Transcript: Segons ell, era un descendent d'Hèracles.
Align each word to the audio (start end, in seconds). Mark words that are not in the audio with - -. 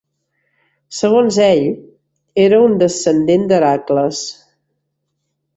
Segons 0.99 1.37
ell, 1.49 1.61
era 2.45 2.63
un 2.71 2.75
descendent 2.85 3.47
d'Hèracles. 3.53 4.27